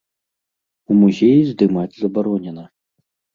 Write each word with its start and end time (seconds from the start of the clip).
У 0.89 0.95
музеі 1.01 1.41
здымаць 1.51 1.99
забаронена. 2.01 2.67